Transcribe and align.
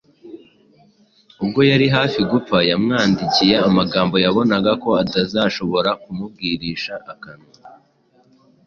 ubwo 1.43 1.59
yari 1.71 1.87
hafi 1.95 2.19
gupfa 2.31 2.57
yamwandikiye 2.69 3.55
amagambo 3.67 4.15
yabonaga 4.25 4.71
ko 4.83 4.89
atazashobora 5.03 5.89
kumubwirisha 6.01 6.93
akanwa 7.13 7.51